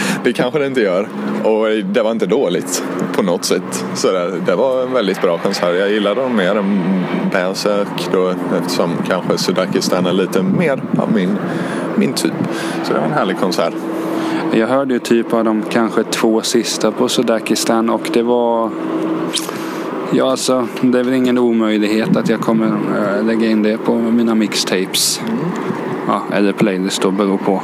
Det 0.24 0.32
kanske 0.32 0.58
det 0.58 0.66
inte 0.66 0.80
gör. 0.80 1.08
Och 1.44 1.84
det 1.84 2.02
var 2.02 2.10
inte 2.10 2.26
dåligt 2.26 2.84
på 3.12 3.22
något 3.22 3.44
sätt. 3.44 3.84
Så 3.94 4.12
det, 4.12 4.40
det 4.46 4.54
var 4.56 4.82
en 4.82 4.92
väldigt 4.92 5.22
bra 5.22 5.38
konsert. 5.38 5.78
Jag 5.78 5.90
gillade 5.90 6.20
dem 6.20 6.36
mer 6.36 6.54
än 6.54 6.80
Berserk 7.32 8.08
då 8.12 8.34
eftersom 8.58 8.90
kanske 9.08 9.38
Sudakistan 9.38 10.06
är 10.06 10.12
lite 10.12 10.42
mer 10.42 10.82
av 10.98 11.12
min, 11.12 11.36
min 11.96 12.12
typ. 12.12 12.32
Så 12.82 12.92
det 12.92 12.98
var 12.98 13.06
en 13.06 13.12
härlig 13.12 13.38
konsert. 13.38 13.74
Jag 14.52 14.66
hörde 14.66 14.94
ju 14.94 15.00
typ 15.00 15.32
av 15.32 15.44
de 15.44 15.62
kanske 15.70 16.02
två 16.02 16.42
sista 16.42 16.90
på 16.90 17.08
Sudakistan 17.08 17.90
och 17.90 18.10
det 18.12 18.22
var 18.22 18.70
Ja, 20.12 20.30
alltså 20.30 20.68
det 20.80 20.98
är 20.98 21.04
väl 21.04 21.14
ingen 21.14 21.38
omöjlighet 21.38 22.16
att 22.16 22.28
jag 22.28 22.40
kommer 22.40 22.66
äh, 22.66 23.24
lägga 23.24 23.46
in 23.46 23.62
det 23.62 23.78
på 23.78 23.94
mina 23.94 24.34
mixtapes. 24.34 25.20
Mm. 25.20 25.38
Ja, 26.06 26.22
eller 26.32 26.52
playlist 26.52 27.02
då, 27.02 27.10
beror 27.10 27.38
på 27.38 27.62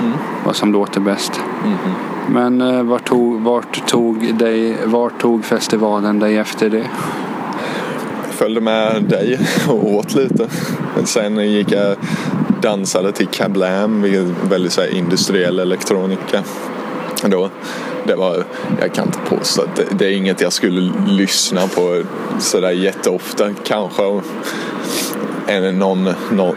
mm. 0.00 0.12
vad 0.44 0.56
som 0.56 0.72
låter 0.72 1.00
bäst. 1.00 1.41
Mm. 1.64 1.76
Men 2.28 2.60
eh, 2.60 2.82
vart, 2.82 3.08
tog, 3.08 3.40
vart, 3.40 3.88
tog 3.88 4.34
dig, 4.34 4.76
vart 4.84 5.20
tog 5.20 5.44
festivalen 5.44 6.18
dig 6.18 6.36
efter 6.36 6.70
det? 6.70 6.86
Jag 8.26 8.34
följde 8.34 8.60
med 8.60 9.02
dig 9.02 9.38
och 9.68 9.94
åt 9.94 10.14
lite. 10.14 10.48
Sen 11.04 11.50
gick 11.50 11.72
jag 11.72 11.96
dansade 12.62 13.12
till 13.12 13.26
Kablam, 13.26 14.06
väldigt 14.50 14.72
så 14.72 14.80
här, 14.80 14.88
industriell 14.88 15.58
elektronika. 15.58 16.42
Då 17.26 17.50
det 18.06 18.14
var, 18.14 18.44
jag 18.80 18.94
kan 18.94 19.06
inte 19.06 19.18
påstå 19.18 19.62
att 19.62 19.76
det, 19.76 19.84
det, 19.98 20.06
är 20.06 20.16
inget 20.16 20.40
jag 20.40 20.52
skulle 20.52 20.92
lyssna 21.06 21.66
på 21.66 22.02
sådär 22.38 22.70
jätteofta. 22.70 23.50
Kanske 23.64 24.20
en, 25.46 25.78
någon, 25.78 26.08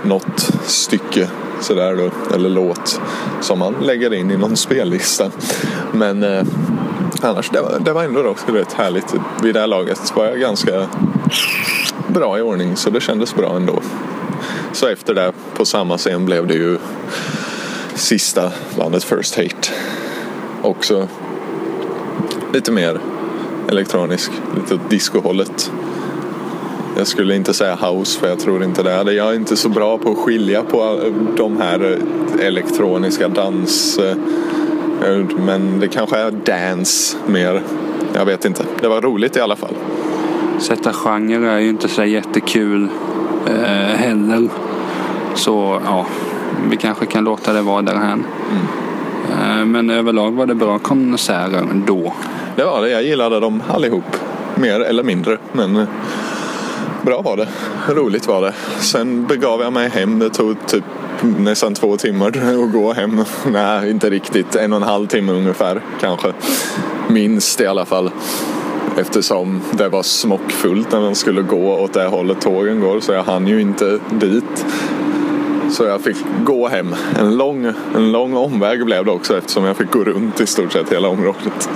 något 0.03 0.51
stycke 0.63 1.29
sådär 1.61 1.95
då, 1.95 2.35
eller 2.35 2.49
låt 2.49 3.01
som 3.41 3.59
man 3.59 3.75
lägger 3.81 4.13
in 4.13 4.31
i 4.31 4.37
någon 4.37 4.57
spellista. 4.67 5.31
Men 5.91 6.23
eh, 6.23 6.43
annars, 7.21 7.49
det 7.49 7.61
var, 7.61 7.79
det 7.79 7.93
var 7.93 8.03
ändå 8.03 8.27
också 8.27 8.51
rätt 8.51 8.73
härligt. 8.73 9.15
Vid 9.43 9.53
det 9.53 9.59
här 9.59 9.67
laget 9.67 10.15
var 10.15 10.25
jag 10.25 10.39
ganska 10.39 10.87
bra 12.07 12.39
i 12.39 12.41
ordning 12.41 12.75
så 12.75 12.89
det 12.89 13.01
kändes 13.01 13.35
bra 13.35 13.55
ändå. 13.55 13.81
Så 14.73 14.87
efter 14.87 15.13
det 15.13 15.31
på 15.57 15.65
samma 15.65 15.97
scen 15.97 16.25
blev 16.25 16.47
det 16.47 16.53
ju 16.53 16.77
sista 17.95 18.51
bandet 18.77 19.03
First 19.03 19.35
Hate. 19.35 19.69
Också 20.61 21.07
lite 22.53 22.71
mer 22.71 22.99
elektronisk, 23.69 24.31
lite 24.55 24.75
åt 24.75 24.89
discohållet. 24.89 25.71
Jag 26.97 27.07
skulle 27.07 27.35
inte 27.35 27.53
säga 27.53 27.75
house 27.75 28.19
för 28.19 28.27
jag 28.27 28.39
tror 28.39 28.63
inte 28.63 28.83
det. 28.83 29.13
Jag 29.13 29.29
är 29.29 29.35
inte 29.35 29.55
så 29.55 29.69
bra 29.69 29.97
på 29.97 30.11
att 30.11 30.17
skilja 30.17 30.63
på 30.63 30.99
de 31.37 31.57
här 31.57 31.97
elektroniska 32.41 33.27
dans... 33.27 33.97
Eh, 33.97 34.17
men 35.37 35.79
det 35.79 35.87
kanske 35.87 36.17
är 36.17 36.31
dance 36.31 37.17
mer. 37.25 37.61
Jag 38.13 38.25
vet 38.25 38.45
inte. 38.45 38.63
Det 38.81 38.87
var 38.87 39.01
roligt 39.01 39.35
i 39.35 39.39
alla 39.39 39.55
fall. 39.55 39.73
Sätta 40.59 40.93
genre 40.93 41.51
är 41.51 41.59
ju 41.59 41.69
inte 41.69 41.87
så 41.87 42.03
jättekul 42.03 42.87
eh, 43.47 43.95
heller. 43.95 44.49
Så 45.35 45.81
ja, 45.85 46.05
vi 46.69 46.77
kanske 46.77 47.05
kan 47.05 47.23
låta 47.23 47.53
det 47.53 47.61
vara 47.61 47.81
därhän. 47.81 48.25
Mm. 48.51 49.59
Eh, 49.59 49.65
men 49.65 49.89
överlag 49.89 50.31
var 50.31 50.45
det 50.45 50.55
bra 50.55 50.79
konserter 50.79 51.67
då. 51.87 52.13
Det 52.55 52.63
var 52.63 52.81
det. 52.81 52.89
Jag 52.89 53.03
gillade 53.03 53.39
dem 53.39 53.63
allihop. 53.67 54.15
Mer 54.55 54.79
eller 54.79 55.03
mindre. 55.03 55.37
Men 55.51 55.75
eh, 55.75 55.87
bra 57.05 57.21
var 57.21 57.37
det. 57.37 57.47
Roligt 57.93 58.27
var 58.27 58.41
det. 58.41 58.53
Sen 58.79 59.27
begav 59.27 59.61
jag 59.61 59.73
mig 59.73 59.89
hem. 59.89 60.19
Det 60.19 60.29
tog 60.29 60.67
typ 60.67 60.83
nästan 61.21 61.73
två 61.73 61.97
timmar 61.97 62.27
att 62.27 62.71
gå 62.71 62.93
hem. 62.93 63.23
Nej, 63.45 63.89
inte 63.89 64.09
riktigt. 64.09 64.55
En 64.55 64.73
och 64.73 64.77
en 64.77 64.83
halv 64.83 65.07
timme 65.07 65.31
ungefär 65.31 65.81
kanske. 65.99 66.33
Minst 67.09 67.61
i 67.61 67.67
alla 67.67 67.85
fall. 67.85 68.11
Eftersom 68.97 69.61
det 69.71 69.89
var 69.89 70.03
smockfullt 70.03 70.91
när 70.91 71.01
man 71.01 71.15
skulle 71.15 71.41
gå 71.41 71.79
åt 71.79 71.93
det 71.93 72.05
hållet 72.07 72.41
tågen 72.41 72.81
går. 72.81 72.99
Så 72.99 73.11
jag 73.11 73.23
hann 73.23 73.47
ju 73.47 73.61
inte 73.61 73.99
dit. 74.09 74.65
Så 75.71 75.83
jag 75.83 76.01
fick 76.01 76.17
gå 76.43 76.67
hem. 76.67 76.95
En 77.19 77.37
lång, 77.37 77.73
en 77.95 78.11
lång 78.11 78.35
omväg 78.35 78.85
blev 78.85 79.05
det 79.05 79.11
också 79.11 79.37
eftersom 79.37 79.63
jag 79.63 79.77
fick 79.77 79.91
gå 79.91 80.03
runt 80.03 80.41
i 80.41 80.45
stort 80.45 80.73
sett 80.73 80.91
hela 80.91 81.07
området. 81.07 81.69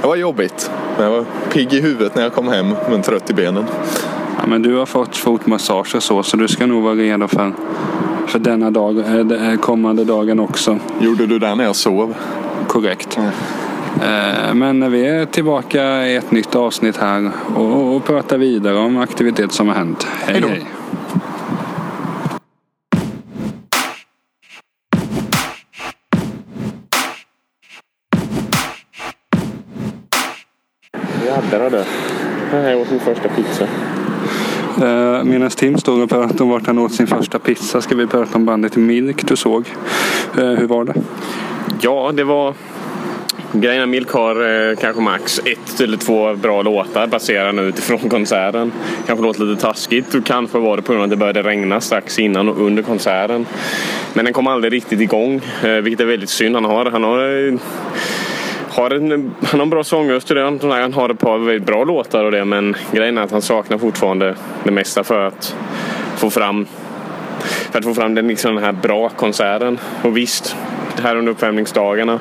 Det 0.00 0.08
var 0.08 0.16
jobbigt. 0.16 0.70
Jag 0.98 1.10
var 1.10 1.24
pigg 1.52 1.72
i 1.72 1.80
huvudet 1.80 2.14
när 2.14 2.22
jag 2.22 2.32
kom 2.32 2.48
hem 2.48 2.74
men 2.90 3.02
trött 3.02 3.30
i 3.30 3.34
benen. 3.34 3.64
Ja, 4.44 4.48
men 4.48 4.62
du 4.62 4.76
har 4.76 4.86
fått 4.86 5.16
fotmassage 5.16 5.94
och 5.94 6.02
så, 6.02 6.22
så 6.22 6.36
du 6.36 6.48
ska 6.48 6.66
nog 6.66 6.82
vara 6.82 6.94
redo 6.94 7.28
för, 7.28 7.52
för 8.26 8.38
denna 8.38 8.70
dag, 8.70 8.98
äh, 8.98 9.56
kommande 9.56 10.04
dagen 10.04 10.40
också. 10.40 10.78
Gjorde 11.00 11.26
du 11.26 11.38
det 11.38 11.54
när 11.54 11.64
jag 11.64 11.76
sov? 11.76 12.14
Korrekt. 12.68 13.18
Mm. 14.00 14.58
Men 14.58 14.92
vi 14.92 15.06
är 15.06 15.24
tillbaka 15.24 16.06
i 16.06 16.16
ett 16.16 16.30
nytt 16.30 16.54
avsnitt 16.54 16.96
här 16.96 17.30
och, 17.56 17.96
och 17.96 18.04
pratar 18.04 18.38
vidare 18.38 18.76
om 18.78 18.96
aktivitet 18.96 19.52
som 19.52 19.68
har 19.68 19.74
hänt. 19.74 20.06
Hej 20.26 20.42
hej! 20.48 20.66
Jädrar 31.24 31.70
du. 31.70 31.84
Jag 32.56 32.80
åt 32.80 32.90
min 32.90 33.00
första 33.00 33.28
pizza. 33.28 33.66
Eh, 34.82 35.24
Medan 35.24 35.50
Tim 35.50 35.78
stod 35.78 36.02
och 36.02 36.10
pratade 36.10 36.42
om 36.42 36.48
vart 36.48 36.66
han 36.66 36.78
åt 36.78 36.92
sin 36.92 37.06
första 37.06 37.38
pizza 37.38 37.80
ska 37.80 37.94
vi 37.94 38.06
prata 38.06 38.36
om 38.38 38.44
bandet 38.44 38.76
Milk 38.76 39.28
du 39.28 39.36
såg. 39.36 39.64
Eh, 40.38 40.44
hur 40.44 40.66
var 40.66 40.84
det? 40.84 40.94
Ja, 41.80 42.12
det 42.14 42.24
var... 42.24 42.54
Grejen 43.52 43.90
Milk 43.90 44.10
har 44.10 44.70
eh, 44.70 44.76
kanske 44.76 45.02
max 45.02 45.38
ett 45.38 45.80
eller 45.80 45.96
två 45.96 46.34
bra 46.34 46.62
låtar 46.62 47.06
baserade 47.06 47.62
utifrån 47.62 47.98
konserten. 48.10 48.72
Kanske 49.06 49.24
låter 49.24 49.44
lite 49.44 49.62
taskigt 49.62 50.14
och 50.14 50.26
kanske 50.26 50.58
var 50.58 50.76
det 50.76 50.82
på 50.82 50.92
grund 50.92 51.02
av 51.02 51.04
att 51.04 51.10
det 51.10 51.16
började 51.16 51.42
regna 51.42 51.80
strax 51.80 52.18
innan 52.18 52.48
och 52.48 52.66
under 52.66 52.82
konserten. 52.82 53.46
Men 54.12 54.24
den 54.24 54.34
kom 54.34 54.46
aldrig 54.46 54.72
riktigt 54.72 55.00
igång, 55.00 55.40
eh, 55.62 55.70
vilket 55.70 56.00
är 56.00 56.04
väldigt 56.04 56.30
synd. 56.30 56.54
Han 56.54 56.64
har, 56.64 56.86
han 56.86 57.04
har 57.04 57.48
eh, 57.48 57.54
har 58.74 58.90
en, 58.90 59.34
han 59.42 59.60
har 59.60 59.62
en 59.62 59.70
bra 59.70 59.84
sångröst 59.84 60.30
och 60.30 60.36
han 60.36 60.92
har 60.92 61.10
ett 61.10 61.18
par 61.18 61.38
väldigt 61.38 61.66
bra 61.66 61.84
låtar 61.84 62.24
och 62.24 62.30
det 62.30 62.44
men 62.44 62.76
grejen 62.92 63.18
är 63.18 63.22
att 63.22 63.30
han 63.30 63.42
saknar 63.42 63.78
fortfarande 63.78 64.34
det 64.64 64.70
mesta 64.70 65.04
för 65.04 65.26
att 65.26 65.56
få 66.16 66.30
fram 66.30 66.66
för 67.74 67.78
att 67.78 67.84
få 67.84 67.94
fram 67.94 68.14
den, 68.14 68.28
liksom 68.28 68.54
den 68.54 68.64
här 68.64 68.72
bra 68.72 69.08
konserten. 69.08 69.78
Och 70.02 70.16
visst, 70.16 70.56
här 71.02 71.16
under 71.16 71.32
uppvärmningsdagarna 71.32 72.20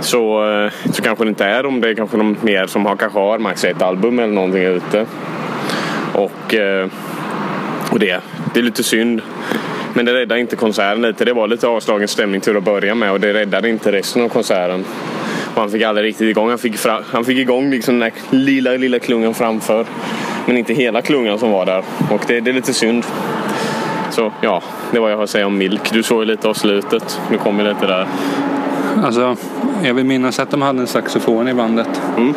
så, 0.00 0.50
eh, 0.50 0.72
så 0.92 1.02
kanske 1.02 1.24
det 1.24 1.28
inte 1.28 1.44
är 1.44 1.62
de. 1.62 1.80
Det 1.80 1.88
är 1.88 1.94
kanske 1.94 2.16
de 2.16 2.36
mer 2.42 2.66
som 2.66 2.86
har, 2.86 2.96
kanske 2.96 3.18
har 3.18 3.38
max 3.38 3.64
ett 3.64 3.82
album 3.82 4.18
eller 4.18 4.32
någonting 4.32 4.62
ute. 4.62 5.06
Och, 6.14 6.54
eh, 6.54 6.88
och 7.90 7.98
det, 7.98 8.20
det 8.54 8.60
är 8.60 8.64
lite 8.64 8.82
synd. 8.82 9.22
Men 9.94 10.04
det 10.04 10.14
räddar 10.14 10.36
inte 10.36 10.56
konserten 10.56 11.02
lite. 11.02 11.24
Det 11.24 11.32
var 11.32 11.48
lite 11.48 11.66
avslagen 11.66 12.08
stämning 12.08 12.40
till 12.40 12.56
att 12.56 12.64
börja 12.64 12.94
med 12.94 13.12
och 13.12 13.20
det 13.20 13.34
räddade 13.34 13.68
inte 13.68 13.92
resten 13.92 14.22
av 14.22 14.28
konserten. 14.28 14.84
Han 15.54 15.70
fick 15.70 15.82
aldrig 15.82 16.06
riktigt 16.06 16.28
igång. 16.28 16.48
Han 16.48 16.58
fick, 16.58 16.76
fra, 16.76 17.00
han 17.12 17.24
fick 17.24 17.38
igång 17.38 17.70
liksom 17.70 17.98
den 17.98 18.10
där 18.10 18.36
lilla, 18.38 18.70
lilla 18.70 18.98
klungan 18.98 19.34
framför. 19.34 19.86
Men 20.46 20.56
inte 20.56 20.74
hela 20.74 21.02
klungan 21.02 21.38
som 21.38 21.50
var 21.50 21.66
där. 21.66 21.82
Och 22.10 22.24
det, 22.26 22.40
det 22.40 22.50
är 22.50 22.54
lite 22.54 22.72
synd. 22.72 23.04
Så 24.10 24.32
ja, 24.40 24.62
det 24.92 25.00
var 25.00 25.10
jag 25.10 25.16
har 25.16 25.24
att 25.24 25.30
säga 25.30 25.46
om 25.46 25.58
Milk. 25.58 25.92
Du 25.92 26.02
såg 26.02 26.20
ju 26.20 26.24
lite 26.24 26.48
av 26.48 26.54
slutet. 26.54 27.20
Nu 27.30 27.38
kommer 27.38 27.64
lite 27.64 27.86
där. 27.86 28.06
Alltså, 29.04 29.36
jag 29.84 29.94
vill 29.94 30.04
minnas 30.04 30.38
att 30.38 30.50
de 30.50 30.62
hade 30.62 30.80
en 30.80 30.86
saxofon 30.86 31.48
i 31.48 31.54
bandet. 31.54 32.00
Mm. 32.16 32.34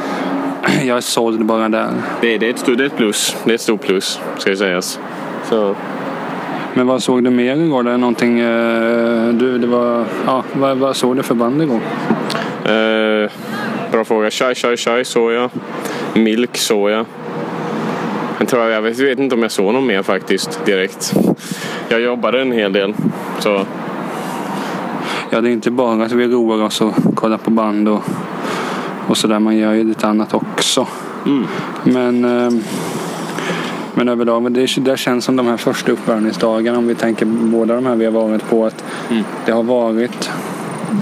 Jag 0.83 1.03
såld 1.03 1.45
bara 1.45 1.69
där. 1.69 1.89
Det, 2.21 2.37
det, 2.37 2.45
är 2.45 2.49
ett, 2.49 2.65
det 2.65 2.83
är 2.83 2.87
ett 2.87 2.97
plus. 2.97 3.35
Det 3.43 3.51
är 3.51 3.55
ett 3.55 3.61
stort 3.61 3.81
plus, 3.81 4.19
ska 4.37 4.49
ju 4.49 4.55
sägas. 4.55 4.99
Så. 5.49 5.75
Men 6.73 6.87
vad 6.87 7.03
såg 7.03 7.23
du 7.23 7.29
mer 7.29 7.55
igår? 7.55 7.83
Det 7.83 7.91
är 7.91 7.97
någonting, 7.97 8.39
eh, 8.39 9.29
du, 9.33 9.57
det 9.57 9.67
var, 9.67 10.05
ja, 10.25 10.43
vad, 10.53 10.77
vad 10.77 10.95
såg 10.95 11.15
du 11.15 11.23
för 11.23 11.35
band 11.35 11.61
igår? 11.61 11.79
Eh, 12.65 13.31
bra 13.91 14.05
fråga. 14.05 14.29
Chai 14.31 14.55
Chai 14.55 14.77
Chai 14.77 15.05
såg 15.05 15.31
jag. 15.31 15.49
Milk 16.13 16.57
såg 16.57 16.89
jag. 16.89 17.05
Men 18.37 18.47
tror 18.47 18.61
jag, 18.63 18.71
jag 18.71 18.81
vet, 18.81 18.99
vet 18.99 19.19
inte 19.19 19.35
om 19.35 19.41
jag 19.41 19.51
såg 19.51 19.73
någon 19.73 19.85
mer 19.85 20.03
faktiskt 20.03 20.65
direkt. 20.65 21.13
Jag 21.89 22.01
jobbade 22.01 22.41
en 22.41 22.51
hel 22.51 22.73
del. 22.73 22.93
Så. 23.39 23.65
Ja, 25.29 25.41
det 25.41 25.49
är 25.49 25.53
inte 25.53 25.71
bara 25.71 26.05
att 26.05 26.11
vi 26.11 26.27
roar 26.27 26.63
oss 26.63 26.81
och 26.81 26.93
kollar 27.15 27.37
på 27.37 27.49
band 27.49 27.87
och, 27.87 28.01
och 29.07 29.17
sådär. 29.17 29.39
Man 29.39 29.57
gör 29.57 29.73
ju 29.73 29.83
lite 29.83 30.07
annat 30.07 30.33
också. 30.33 30.87
Mm. 31.25 31.47
Men 31.83 32.25
eh, 32.25 32.53
Men 33.93 34.09
överlag, 34.09 34.51
det, 34.51 34.75
det 34.77 34.97
känns 34.97 35.25
som 35.25 35.35
de 35.35 35.47
här 35.47 35.57
första 35.57 35.91
uppvärmningsdagarna, 35.91 36.77
om 36.77 36.87
vi 36.87 36.95
tänker 36.95 37.25
båda 37.25 37.75
de 37.75 37.85
här 37.85 37.95
vi 37.95 38.05
har 38.05 38.11
varit 38.11 38.49
på, 38.49 38.65
att 38.65 38.83
Mm. 39.09 39.23
det 39.45 39.51
har 39.51 39.63
varit 39.63 40.29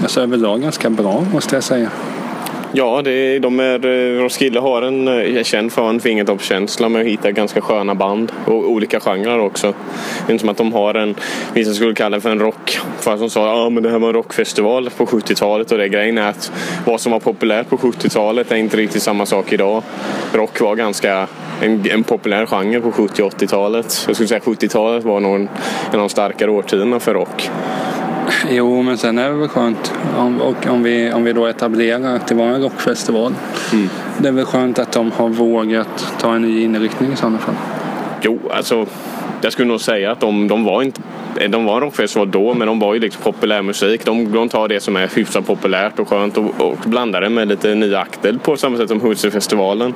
alltså, 0.02 0.20
överlag 0.20 0.60
ganska 0.60 0.90
bra 0.90 1.24
måste 1.32 1.54
jag 1.54 1.64
säga. 1.64 1.90
Ja, 2.76 3.02
det, 3.02 3.38
de 3.38 3.60
är, 3.60 3.78
Roskilde 4.18 4.60
har 4.60 4.82
en, 4.82 5.08
eh, 5.08 5.36
är 5.36 5.42
känd 5.42 5.72
för 5.72 5.88
en 5.88 6.00
fingertoppskänsla 6.00 6.88
med 6.88 7.00
att 7.00 7.06
hitta 7.06 7.32
ganska 7.32 7.60
sköna 7.60 7.94
band 7.94 8.32
och 8.44 8.70
olika 8.70 9.00
genrer 9.00 9.38
också. 9.38 9.66
Det 9.66 10.30
är 10.30 10.32
inte 10.32 10.42
som 10.42 10.48
att 10.48 10.56
de 10.56 10.72
har 10.72 10.94
en, 10.94 11.14
vissa 11.52 11.74
skulle 11.74 11.94
kalla 11.94 12.16
det 12.16 12.20
för 12.20 12.30
en 12.30 12.40
rock. 12.40 12.78
Fast 13.00 13.20
de 13.20 13.30
sa 13.30 13.52
att 13.52 13.58
ah, 13.58 13.70
men 13.70 13.82
det 13.82 13.90
här 13.90 13.98
var 13.98 14.08
en 14.08 14.14
rockfestival 14.14 14.90
på 14.90 15.06
70-talet 15.06 15.72
och 15.72 15.78
det 15.78 15.88
grejen 15.88 16.18
är 16.18 16.28
att 16.28 16.52
vad 16.84 17.00
som 17.00 17.12
var 17.12 17.20
populärt 17.20 17.68
på 17.68 17.76
70-talet 17.76 18.52
är 18.52 18.56
inte 18.56 18.76
riktigt 18.76 19.02
samma 19.02 19.26
sak 19.26 19.52
idag. 19.52 19.82
Rock 20.32 20.60
var 20.60 20.76
ganska 20.76 21.28
en, 21.62 21.84
en 21.90 22.04
populär 22.04 22.46
genre 22.46 22.80
på 22.80 22.92
70 22.92 23.22
och 23.22 23.32
80-talet. 23.32 24.04
Jag 24.06 24.16
skulle 24.16 24.28
säga 24.28 24.40
70-talet 24.40 25.04
var 25.04 25.20
nog 25.20 25.34
en, 25.34 25.48
en 25.90 25.94
av 25.94 25.98
de 25.98 26.08
starkare 26.08 26.50
årtiondena 26.50 27.00
för 27.00 27.14
rock. 27.14 27.50
Jo, 28.50 28.82
men 28.82 28.98
sen 28.98 29.18
är 29.18 29.30
det 29.30 29.36
väl 29.36 29.48
skönt 29.48 29.92
om, 30.16 30.40
och 30.40 30.66
om, 30.66 30.82
vi, 30.82 31.12
om 31.12 31.24
vi 31.24 31.32
då 31.32 31.46
etablerar 31.46 32.16
att 32.16 32.28
det 32.28 32.34
var 32.34 32.46
en 32.46 32.62
rockfestival. 32.62 33.34
Mm. 33.72 33.88
Det 34.18 34.28
är 34.28 34.32
väl 34.32 34.44
skönt 34.44 34.78
att 34.78 34.92
de 34.92 35.10
har 35.10 35.28
vågat 35.28 36.14
ta 36.20 36.34
en 36.34 36.42
ny 36.42 36.62
inriktning 36.62 37.12
i 37.12 37.16
sådana 37.16 37.38
fall. 37.38 37.54
Jo, 38.22 38.38
alltså 38.50 38.86
jag 39.40 39.52
skulle 39.52 39.68
nog 39.68 39.80
säga 39.80 40.12
att 40.12 40.20
de, 40.20 40.48
de 40.48 40.64
var 40.64 40.82
inte 40.82 41.00
de 41.48 41.64
var 41.64 41.74
en 41.74 41.80
rockfestival 41.80 42.30
då, 42.30 42.54
men 42.54 42.66
de 42.66 42.78
var 42.78 42.94
ju 42.94 43.00
liksom 43.00 43.22
populärmusik. 43.22 44.04
De, 44.04 44.32
de 44.32 44.48
tar 44.48 44.68
det 44.68 44.80
som 44.80 44.96
är 44.96 45.08
hyfsat 45.16 45.46
populärt 45.46 45.98
och 45.98 46.08
skönt 46.08 46.38
och, 46.38 46.60
och 46.60 46.78
blandar 46.84 47.20
det 47.20 47.28
med 47.28 47.48
lite 47.48 47.74
nya 47.74 47.98
akter 47.98 48.38
på 48.42 48.56
samma 48.56 48.76
sätt 48.76 48.88
som 48.88 49.00
Hultsfredsfestivalen 49.00 49.94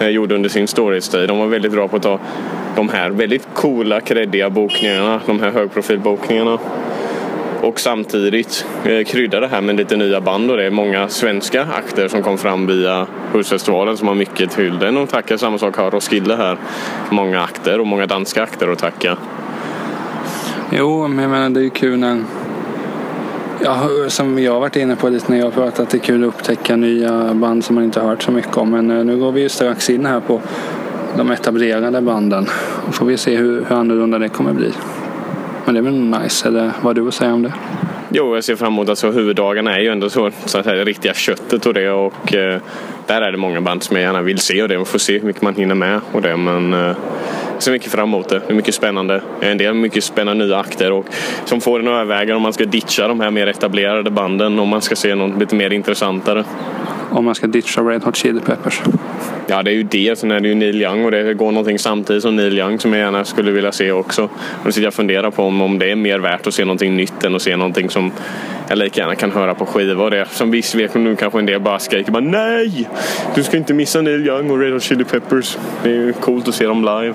eh, 0.00 0.08
gjorde 0.08 0.34
under 0.34 0.48
sin 0.48 0.68
storhetstid. 0.68 1.28
De 1.28 1.38
var 1.38 1.46
väldigt 1.46 1.72
bra 1.72 1.88
på 1.88 1.96
att 1.96 2.02
ta 2.02 2.18
de 2.76 2.88
här 2.88 3.10
väldigt 3.10 3.48
coola, 3.54 4.00
kreddiga 4.00 4.50
bokningarna, 4.50 5.20
de 5.26 5.40
här 5.40 5.50
högprofilbokningarna 5.50 6.58
och 7.60 7.80
samtidigt 7.80 8.66
eh, 8.84 9.04
krydda 9.04 9.40
det 9.40 9.48
här 9.48 9.60
med 9.60 9.76
lite 9.76 9.96
nya 9.96 10.20
band 10.20 10.50
och 10.50 10.56
det 10.56 10.64
är 10.64 10.70
många 10.70 11.08
svenska 11.08 11.62
akter 11.62 12.08
som 12.08 12.22
kom 12.22 12.38
fram 12.38 12.66
via 12.66 13.06
Hultsfestivalen 13.32 13.96
som 13.96 14.08
har 14.08 14.14
mycket 14.14 14.50
till 14.50 14.78
den 14.78 14.96
och 14.96 15.08
tacka. 15.08 15.38
Samma 15.38 15.58
sak 15.58 15.76
har 15.76 15.90
Roskilde 15.90 16.36
här. 16.36 16.58
Många 17.10 17.42
akter 17.42 17.80
och 17.80 17.86
många 17.86 18.06
danska 18.06 18.42
akter 18.42 18.68
att 18.68 18.78
tacka. 18.78 19.16
Jo, 20.70 21.08
men 21.08 21.22
jag 21.22 21.30
menar 21.30 21.50
det 21.50 21.60
är 21.60 21.64
ju 21.64 21.70
kul 21.70 21.98
när 21.98 22.24
Ja, 23.60 23.88
som 24.08 24.38
jag 24.38 24.52
har 24.52 24.60
varit 24.60 24.76
inne 24.76 24.96
på 24.96 25.08
lite 25.08 25.32
när 25.32 25.38
jag 25.38 25.46
har 25.46 25.50
pratat, 25.50 25.90
det 25.90 25.96
är 25.96 26.00
kul 26.00 26.24
att 26.24 26.28
upptäcka 26.28 26.76
nya 26.76 27.34
band 27.34 27.64
som 27.64 27.74
man 27.74 27.84
inte 27.84 28.00
har 28.00 28.08
hört 28.08 28.22
så 28.22 28.32
mycket 28.32 28.56
om. 28.56 28.70
Men 28.70 28.90
eh, 28.90 29.04
nu 29.04 29.16
går 29.16 29.32
vi 29.32 29.40
ju 29.40 29.48
strax 29.48 29.90
in 29.90 30.06
här 30.06 30.20
på 30.20 30.40
de 31.16 31.30
etablerade 31.30 32.00
banden. 32.00 32.46
Och 32.88 32.94
får 32.94 33.06
vi 33.06 33.16
se 33.16 33.36
hur, 33.36 33.64
hur 33.68 33.76
annorlunda 33.76 34.18
det 34.18 34.28
kommer 34.28 34.52
bli. 34.52 34.72
Men 35.68 35.74
det 35.74 35.80
är 35.80 35.82
väl 35.82 36.22
nice, 36.22 36.48
eller 36.48 36.62
vad 36.62 36.84
har 36.84 36.94
du 36.94 37.08
att 37.08 37.14
säga 37.14 37.34
om 37.34 37.42
det? 37.42 37.52
Jo, 38.10 38.34
jag 38.34 38.44
ser 38.44 38.56
fram 38.56 38.72
emot 38.72 38.88
alltså 38.88 39.10
huvuddagarna 39.10 39.76
är 39.76 39.80
ju 39.80 39.88
ändå 39.88 40.10
så, 40.10 40.30
så 40.44 40.58
att 40.58 40.64
säga, 40.64 40.76
det 40.76 40.84
riktiga 40.84 41.14
köttet 41.14 41.66
och 41.66 41.74
det 41.74 41.90
och 41.90 42.34
eh, 42.34 42.60
där 43.06 43.22
är 43.22 43.32
det 43.32 43.38
många 43.38 43.60
band 43.60 43.82
som 43.82 43.96
jag 43.96 44.02
gärna 44.02 44.22
vill 44.22 44.38
se 44.38 44.62
och 44.62 44.68
det. 44.68 44.76
Man 44.76 44.86
får 44.86 44.98
se 44.98 45.18
hur 45.18 45.26
mycket 45.26 45.42
man 45.42 45.54
hinner 45.54 45.74
med 45.74 46.00
och 46.12 46.22
det 46.22 46.36
men 46.36 46.74
eh, 46.74 46.96
jag 47.54 47.62
ser 47.62 47.72
mycket 47.72 47.92
fram 47.92 48.08
emot 48.08 48.28
det. 48.28 48.38
Det 48.46 48.52
är 48.52 48.54
mycket 48.54 48.74
spännande. 48.74 49.22
En 49.40 49.58
del 49.58 49.74
mycket 49.74 50.04
spännande 50.04 50.44
nya 50.44 50.58
akter 50.58 50.92
och 50.92 51.06
som 51.44 51.60
får 51.60 51.80
en 51.80 51.88
att 51.88 51.92
överväga 51.92 52.36
om 52.36 52.42
man 52.42 52.52
ska 52.52 52.64
ditcha 52.64 53.08
de 53.08 53.20
här 53.20 53.30
mer 53.30 53.46
etablerade 53.46 54.10
banden 54.10 54.58
om 54.58 54.68
man 54.68 54.82
ska 54.82 54.96
se 54.96 55.14
något 55.14 55.38
lite 55.40 55.54
mer 55.54 55.72
intressantare. 55.72 56.44
Om 57.10 57.24
man 57.24 57.34
ska 57.34 57.46
ditcha 57.46 57.80
Red 57.82 58.04
Hot 58.04 58.16
Chili 58.16 58.40
Peppers. 58.40 58.82
Ja, 59.46 59.62
det 59.62 59.70
är 59.70 59.74
ju 59.74 59.82
det. 59.82 60.18
Sen 60.18 60.30
är 60.30 60.40
det 60.40 60.48
ju 60.48 60.54
Neil 60.54 60.82
Young 60.82 61.04
och 61.04 61.10
det 61.10 61.34
går 61.34 61.52
någonting 61.52 61.78
samtidigt 61.78 62.22
som 62.22 62.36
Neil 62.36 62.58
Young 62.58 62.80
som 62.80 62.92
jag 62.92 63.00
gärna 63.00 63.24
skulle 63.24 63.50
vilja 63.50 63.72
se 63.72 63.92
också. 63.92 64.22
Och 64.24 64.30
då 64.64 64.72
sitter 64.72 64.82
jag 64.82 64.88
och 64.88 64.94
funderar 64.94 65.30
på 65.30 65.42
om, 65.42 65.62
om 65.62 65.78
det 65.78 65.90
är 65.90 65.96
mer 65.96 66.18
värt 66.18 66.46
att 66.46 66.54
se 66.54 66.64
någonting 66.64 66.96
nytt 66.96 67.24
än 67.24 67.34
att 67.34 67.42
se 67.42 67.56
någonting 67.56 67.90
som 67.90 68.12
jag 68.68 68.78
lika 68.78 69.00
gärna 69.00 69.14
kan 69.14 69.30
höra 69.30 69.54
på 69.54 69.66
skiva. 69.66 70.04
Och 70.04 70.10
det 70.10 70.26
som 70.30 70.50
viss 70.50 70.74
vet 70.74 70.94
nu 70.94 71.16
kanske 71.16 71.38
en 71.38 71.46
del 71.46 71.60
bara 71.60 71.78
skriker 71.78 72.12
bara 72.12 72.22
nej! 72.22 72.88
Du 73.34 73.42
ska 73.42 73.56
inte 73.56 73.74
missa 73.74 74.00
Neil 74.00 74.26
Young 74.26 74.50
och 74.50 74.58
Red 74.58 74.72
Hot 74.72 74.82
Chili 74.82 75.04
Peppers. 75.04 75.58
Det 75.82 75.88
är 75.88 75.94
ju 75.94 76.12
coolt 76.12 76.48
att 76.48 76.54
se 76.54 76.66
dem 76.66 76.80
live. 76.80 77.14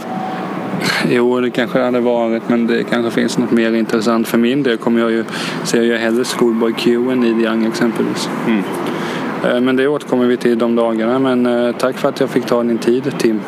Jo, 1.10 1.40
det 1.40 1.50
kanske 1.50 1.80
hade 1.80 2.00
varit, 2.00 2.50
men 2.50 2.68
det 2.68 2.84
kanske 2.84 3.12
finns 3.12 3.38
något 3.38 3.52
mer 3.52 3.74
intressant. 3.74 4.28
För 4.28 4.38
min 4.38 4.64
del 4.64 4.78
kommer 4.78 5.02
jag 5.02 5.12
ju, 5.12 5.24
ser 5.64 5.82
jag 5.84 5.98
hellre 5.98 6.24
Schoolboy 6.24 6.74
Q 6.74 7.12
än 7.12 7.20
Neil 7.20 7.46
Young 7.46 7.66
exempelvis. 7.66 8.30
Mm. 8.48 8.64
Eh, 9.44 9.62
Men 9.62 9.76
det 9.76 9.88
återkommer 9.88 10.26
vi 10.26 10.38
till 10.38 10.58
de 10.58 10.76
dagarna. 10.76 11.20
Men 11.20 11.46
eh, 11.46 11.76
tack 11.76 11.98
för 11.98 12.10
att 12.10 12.20
jag 12.20 12.30
fick 12.30 12.46
ta 12.46 12.64
din 12.64 12.78
tid, 12.78 13.14
Tim. 13.18 13.42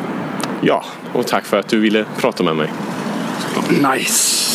Ja, 0.60 0.84
och 1.12 1.26
tack 1.26 1.44
för 1.44 1.58
att 1.58 1.68
du 1.68 1.80
ville 1.80 2.04
prata 2.16 2.42
med 2.42 2.56
mig. 2.56 2.72
Nice! 3.94 4.46